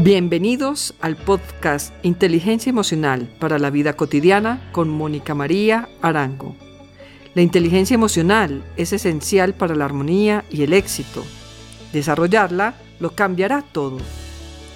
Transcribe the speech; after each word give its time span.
Bienvenidos 0.00 0.94
al 1.00 1.16
podcast 1.16 1.92
Inteligencia 2.04 2.70
Emocional 2.70 3.28
para 3.40 3.58
la 3.58 3.68
Vida 3.68 3.94
Cotidiana 3.94 4.70
con 4.70 4.88
Mónica 4.88 5.34
María 5.34 5.88
Arango. 6.02 6.54
La 7.34 7.42
inteligencia 7.42 7.96
emocional 7.96 8.62
es 8.76 8.92
esencial 8.92 9.54
para 9.54 9.74
la 9.74 9.86
armonía 9.86 10.44
y 10.50 10.62
el 10.62 10.72
éxito. 10.72 11.24
Desarrollarla 11.92 12.76
lo 13.00 13.16
cambiará 13.16 13.62
todo. 13.62 13.98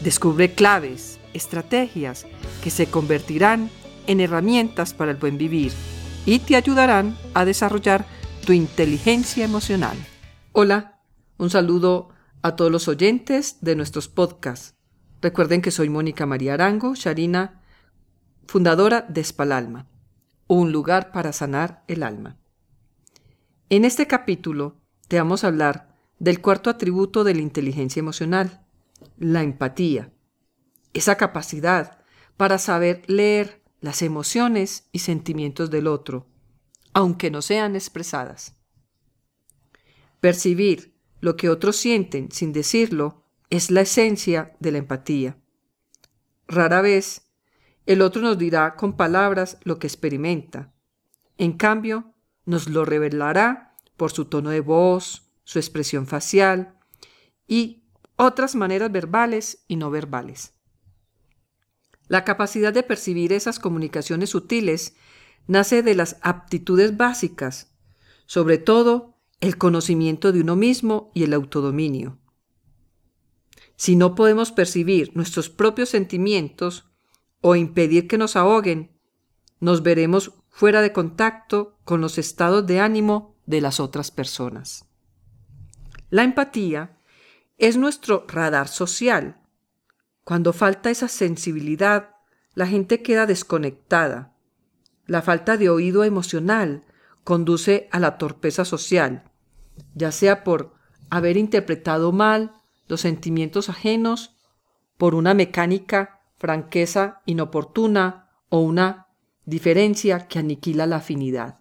Descubre 0.01 0.55
claves, 0.55 1.21
estrategias 1.35 2.27
que 2.61 2.71
se 2.71 2.87
convertirán 2.87 3.71
en 4.09 4.19
herramientas 4.19 4.93
para 4.93 5.13
el 5.13 5.19
buen 5.19 5.39
vivir 5.39 5.71
y 6.27 6.41
te 6.41 6.57
ayudarán 6.57 7.17
a 7.33 7.45
desarrollar 7.45 8.07
tu 8.45 8.53
inteligencia 8.53 9.45
emocional. 9.45 9.97
Hola, 10.51 10.99
un 11.39 11.49
saludo 11.49 12.09
a 12.43 12.57
todos 12.57 12.73
los 12.73 12.89
oyentes 12.89 13.59
de 13.61 13.77
nuestros 13.77 14.09
podcasts. 14.09 14.82
Recuerden 15.23 15.63
que 15.63 15.71
soy 15.71 15.89
Mónica 15.89 16.27
María 16.27 16.55
Arango, 16.55 16.97
Sharina, 16.97 17.63
fundadora 18.49 19.03
de 19.03 19.21
Espalalma, 19.21 19.87
un 20.49 20.73
lugar 20.73 21.13
para 21.13 21.33
sanar 21.33 21.85
el 21.87 22.03
alma. 22.03 22.41
En 23.71 23.85
este 23.85 24.09
capítulo 24.09 24.81
te 25.07 25.19
vamos 25.19 25.45
a 25.45 25.47
hablar 25.47 25.95
del 26.19 26.41
cuarto 26.41 26.71
atributo 26.71 27.23
de 27.23 27.35
la 27.35 27.41
inteligencia 27.41 28.01
emocional, 28.01 28.67
la 29.17 29.45
empatía, 29.45 30.13
esa 30.93 31.17
capacidad 31.17 32.01
para 32.37 32.59
saber 32.59 33.03
leer 33.07 33.63
las 33.81 34.03
emociones 34.03 34.89
y 34.91 34.99
sentimientos 34.99 35.71
del 35.71 35.87
otro, 35.87 36.27
aunque 36.95 37.31
no 37.31 37.43
sean 37.43 37.77
expresadas. 37.77 38.57
Percibir 40.21 40.97
lo 41.21 41.37
que 41.37 41.49
otros 41.49 41.77
sienten 41.77 42.33
sin 42.33 42.53
decirlo 42.53 43.22
es 43.53 43.71
la 43.71 43.83
esencia 43.83 44.57
de 44.61 44.73
la 44.73 44.79
empatía. 44.79 45.37
Rara 46.49 46.81
vez 46.81 47.29
el 47.85 48.01
otro 48.01 48.23
nos 48.23 48.39
dirá 48.39 48.77
con 48.77 48.97
palabras 48.97 49.59
lo 49.65 49.79
que 49.79 49.87
experimenta. 49.87 50.73
En 51.37 51.53
cambio, 51.59 52.15
nos 52.47 52.71
lo 52.71 52.87
revelará 52.87 53.77
por 53.99 54.11
su 54.11 54.25
tono 54.25 54.49
de 54.49 54.61
voz, 54.61 55.31
su 55.45 55.59
expresión 55.59 56.07
facial 56.07 56.79
y 57.47 57.85
otras 58.17 58.55
maneras 58.55 58.91
verbales 58.91 59.65
y 59.69 59.77
no 59.77 59.91
verbales. 59.91 60.55
La 62.09 62.25
capacidad 62.25 62.73
de 62.73 62.83
percibir 62.83 63.35
esas 63.35 63.59
comunicaciones 63.59 64.31
sutiles 64.31 64.97
nace 65.47 65.83
de 65.83 65.95
las 65.95 66.17
aptitudes 66.23 66.97
básicas, 66.97 67.75
sobre 68.25 68.57
todo 68.57 69.19
el 69.41 69.59
conocimiento 69.59 70.33
de 70.33 70.41
uno 70.41 70.57
mismo 70.57 71.11
y 71.15 71.25
el 71.25 71.35
autodominio. 71.35 72.22
Si 73.77 73.97
no 73.97 74.15
podemos 74.15 74.53
percibir 74.53 75.11
nuestros 75.15 75.51
propios 75.51 75.89
sentimientos 75.89 76.91
o 77.41 77.57
impedir 77.57 78.07
que 78.07 78.19
nos 78.19 78.37
ahoguen, 78.37 78.93
nos 79.61 79.83
veremos 79.83 80.33
fuera 80.49 80.83
de 80.83 80.93
contacto 80.93 81.79
con 81.85 82.01
los 82.01 82.19
estados 82.19 82.67
de 82.67 82.81
ánimo 82.81 83.37
de 83.47 83.61
las 83.61 83.81
otras 83.81 84.11
personas. 84.11 84.87
La 86.11 86.25
empatía 86.25 86.99
es 87.59 87.77
nuestro 87.77 88.27
radar 88.29 88.69
social. 88.69 89.41
Cuando 90.25 90.53
falta 90.53 90.91
esa 90.91 91.09
sensibilidad, 91.09 92.17
la 92.55 92.67
gente 92.67 93.03
queda 93.03 93.27
desconectada. 93.27 94.35
La 95.07 95.23
falta 95.23 95.57
de 95.57 95.71
oído 95.71 96.05
emocional 96.05 96.85
conduce 97.25 97.89
a 97.93 97.99
la 97.99 98.19
torpeza 98.19 98.65
social, 98.65 99.31
ya 99.95 100.13
sea 100.13 100.45
por 100.45 100.75
haber 101.09 101.37
interpretado 101.37 102.13
mal 102.13 102.62
los 102.87 103.01
sentimientos 103.01 103.69
ajenos 103.69 104.37
por 104.97 105.15
una 105.15 105.35
mecánica 105.35 106.21
franqueza 106.37 107.23
inoportuna 107.27 108.31
o 108.49 108.61
una 108.61 109.09
diferencia 109.45 110.29
que 110.29 110.39
aniquila 110.39 110.87
la 110.87 110.97
afinidad. 110.97 111.61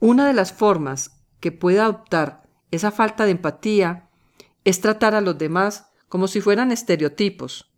Una 0.00 0.26
de 0.26 0.34
las 0.34 0.52
formas 0.52 1.24
que 1.40 1.52
puede 1.52 1.80
adoptar 1.80 2.48
esa 2.70 2.90
falta 2.90 3.24
de 3.24 3.32
empatía 3.32 4.10
es 4.64 4.80
tratar 4.80 5.14
a 5.14 5.20
los 5.20 5.38
demás 5.38 5.90
como 6.08 6.28
si 6.28 6.40
fueran 6.40 6.72
estereotipos 6.72 7.72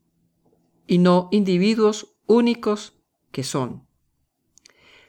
y 0.86 0.98
no 0.98 1.28
individuos 1.32 2.16
únicos 2.26 3.00
que 3.30 3.42
son. 3.42 3.86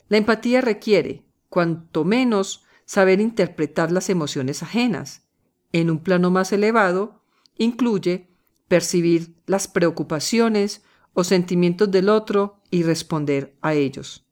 La 0.08 0.18
empatía 0.18 0.62
requiere, 0.62 1.26
cuanto 1.50 2.04
menos, 2.04 2.64
saber 2.86 3.20
interpretar 3.20 3.92
las 3.92 4.10
emociones 4.10 4.64
ajenas 4.64 5.27
en 5.72 5.90
un 5.90 6.00
plano 6.00 6.32
más 6.32 6.52
elevado, 6.52 7.22
incluye 7.58 8.28
percibir 8.68 9.36
las 9.46 9.68
preocupaciones 9.68 10.84
o 11.14 11.24
sentimientos 11.24 11.90
del 11.90 12.10
otro 12.10 12.62
y 12.70 12.84
responder 12.84 13.56
a 13.62 13.74
ellos. 13.74 14.26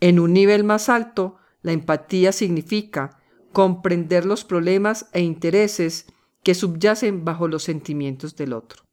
En 0.00 0.18
un 0.18 0.32
nivel 0.32 0.64
más 0.64 0.88
alto, 0.88 1.36
la 1.62 1.72
empatía 1.72 2.32
significa 2.32 3.18
comprender 3.52 4.24
los 4.24 4.44
problemas 4.44 5.08
e 5.12 5.20
intereses 5.20 6.06
que 6.42 6.54
subyacen 6.54 7.24
bajo 7.24 7.48
los 7.48 7.64
sentimientos 7.64 8.36
del 8.36 8.52
otro. 8.52 8.84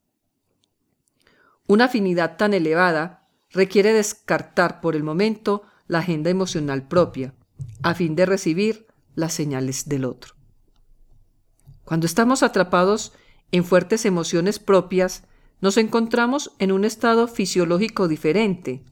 Una 1.66 1.84
afinidad 1.86 2.36
tan 2.36 2.54
elevada 2.54 3.28
requiere 3.50 3.92
descartar 3.92 4.80
por 4.80 4.96
el 4.96 5.02
momento 5.02 5.62
la 5.86 6.00
agenda 6.00 6.30
emocional 6.30 6.86
propia, 6.86 7.34
a 7.82 7.94
fin 7.94 8.16
de 8.16 8.26
recibir 8.26 8.86
las 9.14 9.32
señales 9.32 9.88
del 9.88 10.04
otro. 10.04 10.35
Cuando 11.86 12.06
estamos 12.06 12.42
atrapados 12.42 13.12
en 13.52 13.62
fuertes 13.62 14.06
emociones 14.06 14.58
propias, 14.58 15.22
nos 15.60 15.76
encontramos 15.76 16.50
en 16.58 16.72
un 16.72 16.84
estado 16.84 17.28
fisiológico 17.28 18.08
diferente, 18.08 18.82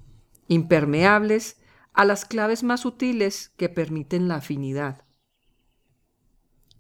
impermeables 0.47 1.57
a 1.93 2.05
las 2.05 2.25
claves 2.25 2.63
más 2.63 2.83
sutiles 2.83 3.53
que 3.57 3.69
permiten 3.69 4.29
la 4.29 4.37
afinidad. 4.37 5.03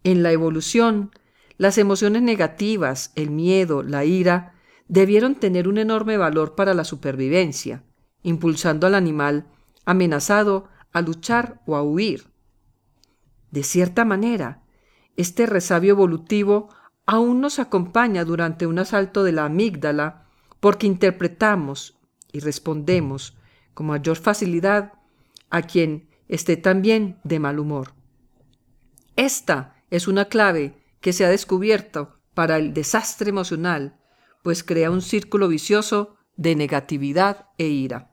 En 0.04 0.22
la 0.22 0.30
evolución, 0.30 1.10
las 1.58 1.78
emociones 1.78 2.22
negativas, 2.22 3.10
el 3.16 3.32
miedo, 3.32 3.82
la 3.82 4.04
ira, 4.04 4.54
debieron 4.86 5.34
tener 5.34 5.66
un 5.66 5.78
enorme 5.78 6.16
valor 6.16 6.54
para 6.54 6.74
la 6.74 6.84
supervivencia, 6.84 7.82
impulsando 8.22 8.86
al 8.86 8.94
animal 8.94 9.48
amenazado 9.84 10.68
a 10.92 11.00
luchar 11.00 11.60
o 11.66 11.74
a 11.74 11.82
huir. 11.82 12.28
De 13.50 13.64
cierta 13.64 14.04
manera, 14.04 14.63
este 15.16 15.46
resabio 15.46 15.92
evolutivo 15.92 16.68
aún 17.06 17.40
nos 17.40 17.58
acompaña 17.58 18.24
durante 18.24 18.66
un 18.66 18.78
asalto 18.78 19.24
de 19.24 19.32
la 19.32 19.44
amígdala 19.44 20.26
porque 20.60 20.86
interpretamos 20.86 21.96
y 22.32 22.40
respondemos 22.40 23.36
con 23.74 23.86
mayor 23.86 24.16
facilidad 24.16 24.94
a 25.50 25.62
quien 25.62 26.08
esté 26.28 26.56
también 26.56 27.18
de 27.24 27.38
mal 27.38 27.58
humor. 27.58 27.94
Esta 29.16 29.76
es 29.90 30.08
una 30.08 30.26
clave 30.26 30.74
que 31.00 31.12
se 31.12 31.24
ha 31.24 31.28
descubierto 31.28 32.18
para 32.34 32.56
el 32.56 32.74
desastre 32.74 33.28
emocional, 33.28 33.96
pues 34.42 34.64
crea 34.64 34.90
un 34.90 35.02
círculo 35.02 35.48
vicioso 35.48 36.16
de 36.36 36.56
negatividad 36.56 37.48
e 37.58 37.66
ira. 37.66 38.10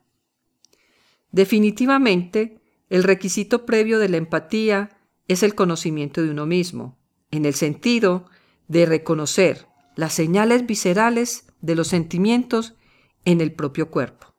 Definitivamente, 1.32 2.62
el 2.90 3.04
requisito 3.04 3.66
previo 3.66 3.98
de 4.00 4.10
la 4.10 4.18
empatía 4.18 4.90
es 5.28 5.44
el 5.44 5.56
conocimiento 5.56 6.22
de 6.22 6.32
uno 6.32 6.46
mismo, 6.46 6.98
en 7.32 7.46
el 7.46 7.54
sentido 7.54 8.26
de 8.68 8.86
reconocer 8.86 9.68
las 9.96 10.14
señales 10.14 10.66
viscerales 10.66 11.48
de 11.62 11.76
los 11.76 11.88
sentimientos 11.88 12.76
en 13.26 13.42
el 13.42 13.54
propio 13.54 13.90
cuerpo. 13.90 14.34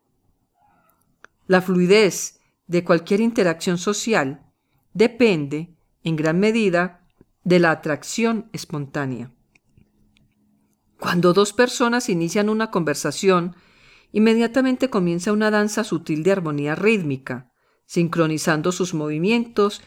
La 1.47 1.61
fluidez 1.61 2.41
de 2.67 2.85
cualquier 2.85 3.21
interacción 3.21 3.79
social 3.79 4.47
depende, 4.95 5.77
en 6.05 6.17
gran 6.17 6.39
medida, 6.39 7.07
de 7.45 7.59
la 7.59 7.71
atracción 7.71 8.49
espontánea. 8.53 9.33
Cuando 10.99 11.33
dos 11.33 11.53
personas 11.53 12.09
inician 12.09 12.49
una 12.49 12.71
conversación, 12.71 13.57
inmediatamente 14.13 14.89
comienza 14.89 15.33
una 15.33 15.51
danza 15.51 15.85
sutil 15.85 16.23
de 16.23 16.33
armonía 16.33 16.75
rítmica, 16.75 17.53
sincronizando 17.87 18.71
sus 18.71 18.95
movimientos 18.95 19.83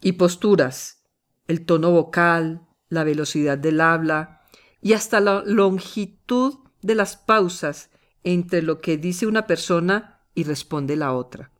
y 0.00 0.12
posturas, 0.12 1.04
el 1.46 1.64
tono 1.64 1.90
vocal, 1.90 2.66
la 2.88 3.04
velocidad 3.04 3.58
del 3.58 3.80
habla 3.80 4.42
y 4.80 4.92
hasta 4.92 5.20
la 5.20 5.42
longitud 5.44 6.58
de 6.82 6.94
las 6.94 7.16
pausas 7.16 7.90
entre 8.24 8.62
lo 8.62 8.80
que 8.80 8.96
dice 8.96 9.26
una 9.26 9.46
persona 9.46 10.20
y 10.34 10.44
responde 10.44 10.96
la 10.96 11.12
otra. 11.12 11.50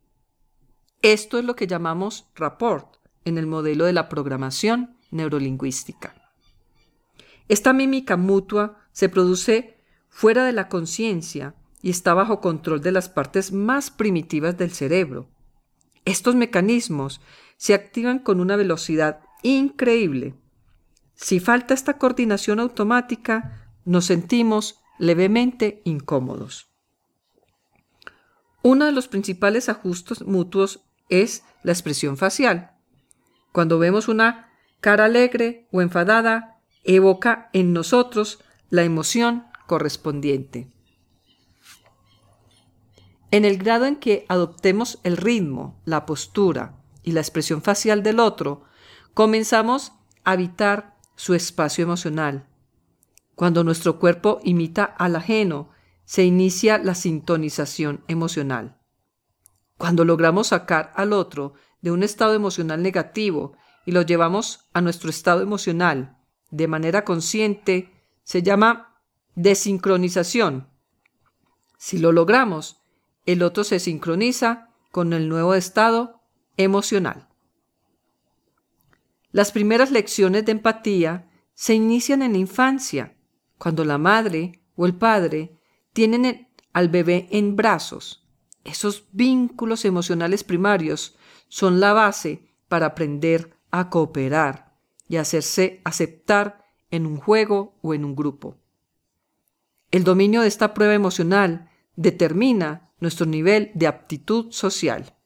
Esto 1.02 1.38
es 1.38 1.44
lo 1.44 1.56
que 1.56 1.67
llamamos 1.67 2.29
rapport 2.35 2.96
en 3.25 3.38
el 3.38 3.46
modelo 3.46 3.85
de 3.85 3.93
la 3.93 4.08
programación 4.08 4.96
neurolingüística. 5.11 6.14
Esta 7.49 7.73
mímica 7.73 8.17
mutua 8.17 8.79
se 8.93 9.08
produce 9.08 9.79
fuera 10.08 10.44
de 10.44 10.52
la 10.52 10.69
conciencia 10.69 11.55
y 11.81 11.91
está 11.91 12.14
bajo 12.14 12.41
control 12.41 12.81
de 12.81 12.93
las 12.93 13.08
partes 13.08 13.52
más 13.52 13.91
primitivas 13.91 14.58
del 14.58 14.73
cerebro. 14.73 15.29
Estos 16.08 16.34
mecanismos 16.34 17.20
se 17.58 17.75
activan 17.75 18.19
con 18.19 18.40
una 18.40 18.56
velocidad 18.56 19.20
increíble. 19.43 20.34
Si 21.14 21.38
falta 21.38 21.75
esta 21.75 21.99
coordinación 21.99 22.60
automática, 22.60 23.75
nos 23.84 24.06
sentimos 24.06 24.81
levemente 24.99 25.82
incómodos. 25.84 26.70
Uno 28.62 28.87
de 28.87 28.93
los 28.93 29.06
principales 29.06 29.69
ajustes 29.69 30.22
mutuos 30.22 30.81
es 31.10 31.44
la 31.62 31.72
expresión 31.72 32.16
facial. 32.16 32.70
Cuando 33.52 33.78
vemos 33.78 34.08
una 34.08 34.49
cara 34.81 35.05
alegre 35.05 35.69
o 35.72 35.82
enfadada, 35.82 36.62
evoca 36.84 37.50
en 37.52 37.75
nosotros 37.75 38.43
la 38.70 38.82
emoción 38.82 39.44
correspondiente. 39.66 40.72
En 43.30 43.44
el 43.44 43.58
grado 43.58 43.84
en 43.84 43.96
que 43.96 44.25
adoptemos 44.28 45.00
el 45.04 45.16
ritmo, 45.16 45.80
la 45.84 46.06
postura 46.06 46.82
y 47.02 47.12
la 47.12 47.20
expresión 47.20 47.62
facial 47.62 48.02
del 48.02 48.20
otro, 48.20 48.62
comenzamos 49.12 49.92
a 50.25 50.32
habitar 50.32 50.96
su 51.14 51.34
espacio 51.34 51.82
emocional. 51.82 52.46
Cuando 53.34 53.64
nuestro 53.64 53.98
cuerpo 53.98 54.40
imita 54.44 54.84
al 54.84 55.16
ajeno, 55.16 55.70
se 56.04 56.25
inicia 56.25 56.78
la 56.78 56.94
sintonización 56.94 58.02
emocional. 58.08 58.78
Cuando 59.76 60.04
logramos 60.04 60.48
sacar 60.48 60.92
al 60.96 61.12
otro 61.12 61.52
de 61.82 61.90
un 61.90 62.02
estado 62.02 62.34
emocional 62.34 62.82
negativo 62.82 63.56
y 63.84 63.92
lo 63.92 64.02
llevamos 64.02 64.69
a 64.72 64.81
nuestro 64.81 65.10
estado 65.10 65.42
emocional 65.42 66.19
de 66.50 66.66
manera 66.66 67.04
consciente, 67.04 67.92
se 68.24 68.42
llama 68.42 69.02
desincronización. 69.34 70.69
Si 71.76 71.98
lo 71.98 72.10
logramos, 72.10 72.82
el 73.26 73.43
otro 73.43 73.65
se 73.65 73.79
sincroniza 73.79 74.69
con 74.91 75.12
el 75.12 75.29
nuevo 75.29 75.55
estado 75.55 76.20
emocional. 76.56 77.29
Las 79.31 79.53
primeras 79.53 79.91
lecciones 79.91 80.44
de 80.44 80.53
empatía 80.53 81.31
se 81.55 81.75
inician 81.75 82.23
en 82.23 82.32
la 82.32 82.38
infancia, 82.38 83.17
cuando 83.59 83.85
la 83.85 83.99
madre 83.99 84.61
o 84.76 84.87
el 84.87 84.94
padre 84.94 85.59
tienen 85.93 86.49
al 86.73 86.88
bebé 86.88 87.29
en 87.31 87.56
brazos. 87.56 88.25
Esos 88.65 89.05
vínculos 89.12 89.85
emocionales 89.85 90.44
primarios 90.44 91.17
son 91.49 91.81
la 91.81 91.93
base 91.93 92.43
para 92.69 92.87
aprender 92.87 93.56
a 93.70 93.91
cooperar 93.91 94.76
y 95.09 95.17
hacerse 95.17 95.81
aceptar 95.85 96.65
en 96.91 97.06
un 97.06 97.17
juego 97.17 97.75
o 97.82 97.94
en 97.94 98.05
un 98.05 98.15
grupo. 98.15 98.56
El 99.91 100.05
dominio 100.05 100.43
de 100.43 100.49
esta 100.49 100.75
prueba 100.75 100.94
emocional 100.94 101.70
determina 101.98 102.92
nuestro 103.00 103.26
nivel 103.26 103.72
de 103.74 103.88
aptitud 103.88 104.52
social. 104.52 105.16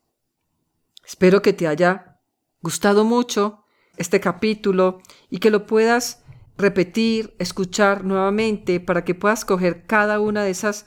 Espero 1.04 1.42
que 1.42 1.52
te 1.52 1.68
haya 1.68 2.18
gustado 2.62 3.04
mucho 3.04 3.64
este 3.98 4.20
capítulo 4.20 5.00
y 5.28 5.38
que 5.38 5.50
lo 5.50 5.66
puedas 5.66 6.24
repetir, 6.56 7.34
escuchar 7.38 8.04
nuevamente 8.04 8.80
para 8.80 9.04
que 9.04 9.14
puedas 9.14 9.44
coger 9.44 9.84
cada 9.86 10.18
una 10.18 10.44
de 10.44 10.50
esas 10.50 10.86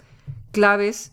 claves 0.52 1.12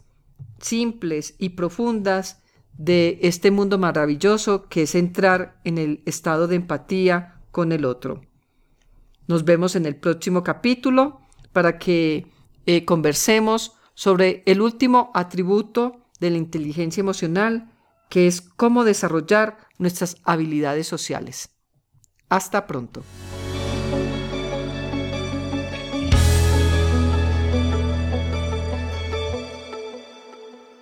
simples 0.58 1.34
y 1.38 1.50
profundas 1.50 2.42
de 2.72 3.18
este 3.22 3.50
mundo 3.50 3.76
maravilloso 3.76 4.68
que 4.70 4.82
es 4.82 4.94
entrar 4.94 5.60
en 5.64 5.76
el 5.76 6.02
estado 6.06 6.48
de 6.48 6.56
empatía 6.56 7.42
con 7.50 7.72
el 7.72 7.84
otro. 7.84 8.22
Nos 9.26 9.44
vemos 9.44 9.76
en 9.76 9.84
el 9.84 9.96
próximo 9.96 10.42
capítulo 10.42 11.20
para 11.52 11.78
que 11.78 12.32
eh, 12.64 12.86
conversemos 12.86 13.74
sobre 13.94 14.42
el 14.46 14.60
último 14.60 15.10
atributo 15.14 16.06
de 16.20 16.30
la 16.30 16.38
inteligencia 16.38 17.00
emocional, 17.00 17.72
que 18.08 18.26
es 18.26 18.40
cómo 18.40 18.84
desarrollar 18.84 19.58
nuestras 19.78 20.16
habilidades 20.24 20.86
sociales. 20.86 21.50
Hasta 22.28 22.66
pronto. 22.66 23.02